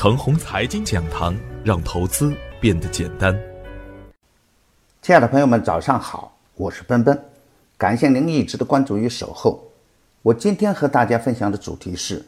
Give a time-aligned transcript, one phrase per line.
[0.00, 3.36] 程红财经讲堂，让投资变得简单。
[5.02, 7.20] 亲爱的朋友们，早上好，我是奔奔，
[7.76, 9.60] 感谢您一直的关注与守候。
[10.22, 12.24] 我今天和大家分享的主题是：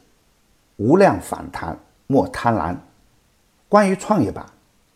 [0.79, 1.79] 无量反弹
[2.09, 2.77] 莫贪婪。
[3.69, 4.45] 关于创业板，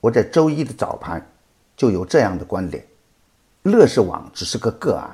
[0.00, 1.24] 我在周一的早盘
[1.76, 2.84] 就有这样的观点：
[3.62, 5.08] 乐视网只是个个案，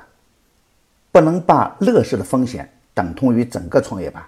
[1.11, 4.25] 不能把乐视的风险等同于整个创业板。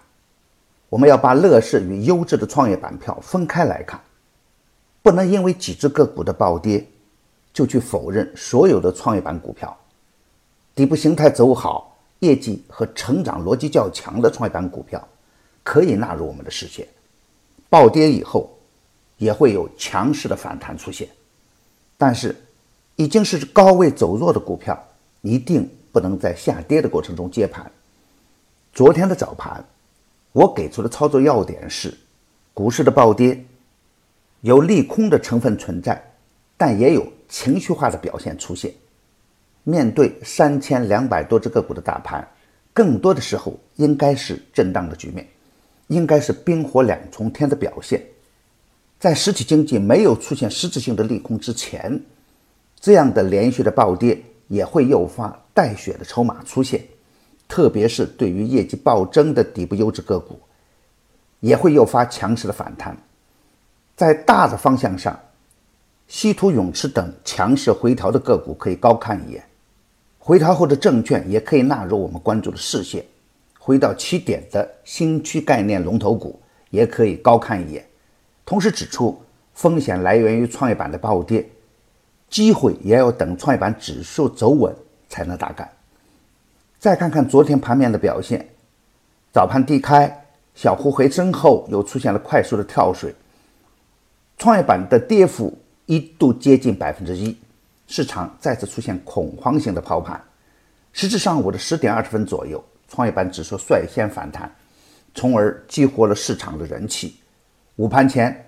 [0.94, 4.00] 我们要把乐视与优质的创业板票分开来看，
[5.02, 6.86] 不能因为几只个股的暴跌，
[7.52, 9.76] 就去否认所有的创业板股票。
[10.76, 15.04] 底部形态走好、业绩和成长逻辑较强的创业板股票，
[15.64, 16.88] 可以纳入我们的视线。
[17.72, 18.56] 暴跌以后，
[19.18, 21.10] 也会有强势的反弹出现，
[21.98, 22.40] 但是
[22.98, 24.80] 已经是高位走弱的股票，
[25.22, 27.72] 一定不能在下跌的过程中接盘。
[28.72, 29.66] 昨天的早盘。
[30.34, 31.94] 我给出的操作要点是：
[32.54, 33.46] 股市的暴跌
[34.42, 36.04] 有利空的成分存在，
[36.58, 38.74] 但也有情绪化的表现出现。
[39.64, 42.28] 面对三千两百多只个股的大盘，
[42.74, 45.26] 更多的时候应该是震荡的局面，
[45.88, 48.04] 应该是冰火两重天的表现。
[49.00, 52.02] 在实体经济没有出现实质性的利空之前，
[52.80, 56.84] 这样的连续的暴跌也会诱发带血的筹码出现。
[57.54, 60.40] 特别是对于业绩暴增的底部优质个股，
[61.40, 62.98] 也会诱发强势的反弹。
[63.96, 65.20] 在大的方向上，
[66.08, 69.44] 稀土永磁等强势回调的个股可以高看一眼，
[70.18, 73.06] 回调后的证券也可以纳入我们关注的视线。
[73.60, 77.86] 回到起点的新区概念龙头股也可以高看一眼。
[78.48, 79.22] 同时指出，
[79.54, 81.48] 风险来源于创业板的暴跌，
[82.32, 84.76] 机会也要等创业板指数走稳
[85.08, 85.70] 才能大干。
[86.84, 88.46] 再看看昨天盘面的表现，
[89.32, 93.16] 早盘低开，小幅回升后又出现了快速的跳水，
[94.38, 97.38] 创业板的跌幅一度接近百分之一，
[97.88, 100.22] 市场再次出现恐慌性的抛盘。
[100.92, 104.54] 时至上午的十点二十分左右，创业板指数率先反弹，
[105.16, 107.16] 从而激活了市场的人气。
[107.78, 108.46] 午盘前，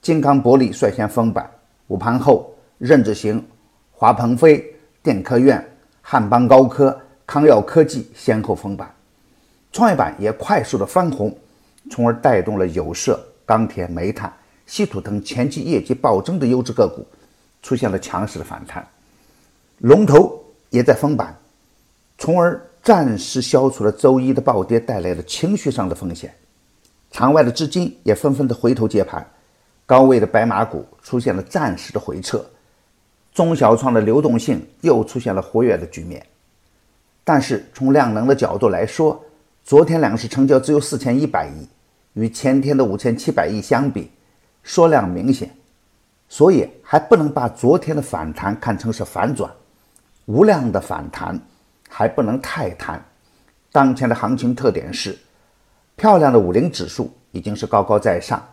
[0.00, 1.50] 金刚玻璃率先封板，
[1.88, 3.44] 午盘后，任志行、
[3.90, 4.64] 华鹏飞、
[5.02, 5.68] 电科院、
[6.00, 6.96] 汉邦高科。
[7.32, 8.94] 康耀科技先后封板，
[9.72, 11.34] 创业板也快速的翻红，
[11.90, 14.30] 从而带动了有色、钢铁、煤炭、
[14.66, 17.06] 稀土等前期业绩暴增的优质个股
[17.62, 18.86] 出现了强势的反弹。
[19.78, 21.34] 龙头也在封板，
[22.18, 26.34] 从而暂时消除了周一的暴跌带来的情绪上的风险。
[27.10, 29.26] 场外的资金也纷纷的回头接盘，
[29.86, 32.44] 高位的白马股出现了暂时的回撤，
[33.32, 36.22] 中小创的流动性又出现了活跃的局面。
[37.24, 39.24] 但是从量能的角度来说，
[39.62, 41.68] 昨天两市成交只有四千一百亿，
[42.14, 44.10] 与前天的五千七百亿相比，
[44.64, 45.54] 缩量明显，
[46.28, 49.48] 所以还不能把昨天的反弹看成是反转，
[50.26, 51.40] 无量的反弹
[51.88, 53.00] 还不能太贪。
[53.70, 55.16] 当前的行情特点是，
[55.94, 58.44] 漂亮的五零指数已经是高高在上，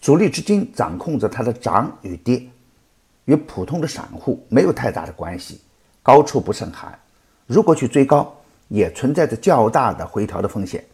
[0.00, 2.42] 主力资金掌控着它的涨与跌，
[3.26, 5.60] 与普通的散户没有太大的关系，
[6.02, 6.98] 高处不胜寒。
[7.48, 8.30] 如果去追高，
[8.68, 10.84] 也存在着较大的回调的风险。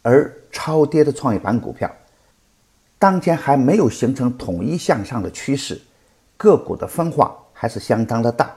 [0.00, 1.94] 而超跌的创业板股票，
[2.98, 5.78] 当前还没有形成统一向上的趋势，
[6.38, 8.50] 个股的分化还是相当的大。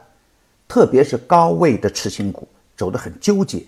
[0.69, 3.65] 特别是高位的次新股走得很纠结，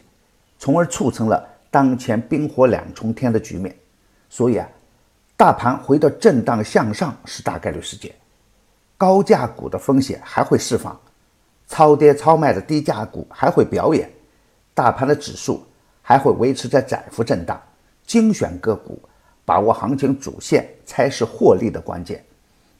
[0.58, 3.76] 从而促成了当前冰火两重天的局面。
[4.30, 4.66] 所以啊，
[5.36, 8.16] 大盘回到震荡向上是大概率事件，
[8.98, 10.98] 高价股的风险还会释放。
[11.70, 14.12] 超跌超卖的低价股还会表演，
[14.74, 15.64] 大盘的指数
[16.02, 17.62] 还会维持在窄幅震荡。
[18.06, 19.00] 精选个股，
[19.46, 22.26] 把握行情主线才是获利的关键。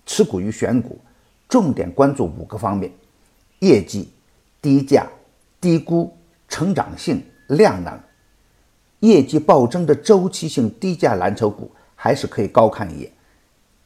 [0.08, 1.00] 持股与选股，
[1.48, 2.92] 重点关注五个方面：
[3.60, 4.10] 业绩、
[4.60, 5.08] 低价、
[5.62, 6.12] 低估、
[6.48, 7.98] 成长性、量能。
[9.02, 13.12] 业绩暴增的周期性低价蓝筹股还是可以高看一眼。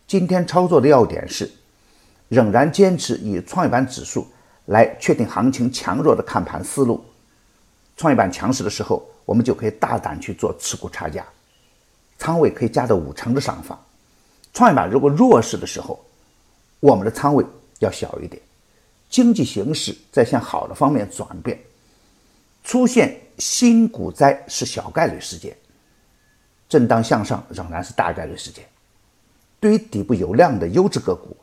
[0.08, 1.52] 今天操作的要点是，
[2.30, 4.26] 仍然坚持以创业板指数。
[4.66, 7.04] 来确定行情强弱的看盘思路，
[7.98, 11.26] 创业板强势的时候，我们就可以大胆去做持股差价，
[12.18, 13.78] 仓位可以加到五成的上方；
[14.54, 16.04] 创业板如果弱势的时候，
[16.80, 17.46] 我们的仓位
[17.80, 18.42] 要小一点。
[19.10, 21.60] 经济形势在向好的方面转变，
[22.64, 25.56] 出现新股灾是小概率事件，
[26.68, 28.66] 震荡向上仍然是大概率事件。
[29.60, 31.38] 对于底部有量的优质个股，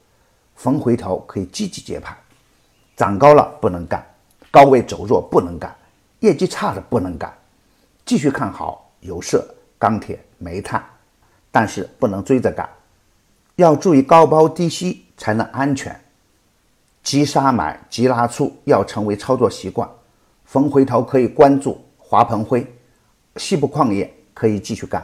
[0.57, 2.17] 逢回调可以积极接盘。
[3.01, 4.05] 涨高了不能干，
[4.51, 5.75] 高位走弱不能干，
[6.19, 7.33] 业绩差的不能干，
[8.05, 9.43] 继续看好有色、
[9.79, 10.85] 钢铁、煤炭，
[11.51, 12.69] 但是不能追着干。
[13.57, 15.99] 要注意高抛低吸才能安全。
[17.03, 19.89] 急杀买、急拉出要成为操作习惯。
[20.45, 22.71] 逢回头可以关注华鹏辉、
[23.37, 25.03] 西部矿业，可以继续干。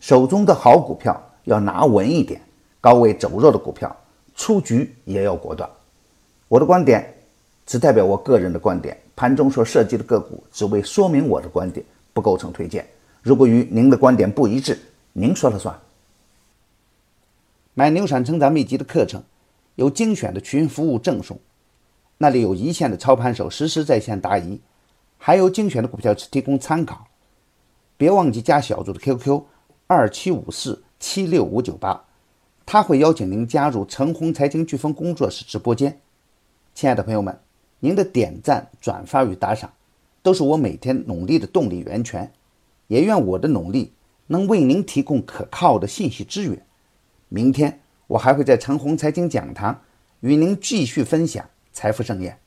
[0.00, 2.40] 手中的好股票要拿稳一点，
[2.80, 3.94] 高位走弱的股票
[4.34, 5.68] 出局也要果断。
[6.48, 7.12] 我的观点
[7.66, 11.84] 只代表我个人的观点，盘中所涉及的个股只为说明我的观点，
[12.14, 12.86] 不构成推荐。
[13.20, 14.78] 如果与您的观点不一致，
[15.12, 15.78] 您说了算。
[17.74, 19.22] 买牛产成长秘籍的课程，
[19.74, 21.38] 有精选的群服务赠送，
[22.16, 24.60] 那里有一线的操盘手实时在线答疑，
[25.18, 27.06] 还有精选的股票只提供参考。
[27.98, 29.42] 别忘记加小组的 QQ。
[29.88, 32.06] 二七五四七六五九八，
[32.64, 36.00] 他会邀请您加入陈红财经飓风工作室直播间。
[36.74, 37.38] 亲爱的朋友们，
[37.80, 39.72] 您的点赞、转发与打赏，
[40.22, 42.32] 都是我每天努力的动力源泉。
[42.88, 43.92] 也愿我的努力
[44.28, 46.64] 能为您提供可靠的信息资源。
[47.28, 49.82] 明天我还会在陈红财经讲堂
[50.20, 52.38] 与您继续分享财富盛宴。